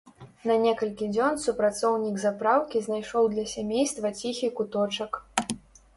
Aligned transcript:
На 0.51 0.53
некалькі 0.61 1.09
дзён 1.15 1.35
супрацоўнік 1.43 2.17
запраўкі 2.25 2.83
знайшоў 2.87 3.31
для 3.37 3.45
сямейства 3.55 4.15
ціхі 4.19 4.53
куточак. 4.61 5.11